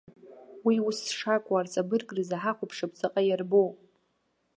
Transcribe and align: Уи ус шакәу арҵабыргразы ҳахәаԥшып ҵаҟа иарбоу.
Уи 0.65 0.75
ус 0.87 0.99
шакәу 1.17 1.55
арҵабыргразы 1.55 2.35
ҳахәаԥшып 2.41 2.91
ҵаҟа 2.99 3.21
иарбоу. 3.25 3.69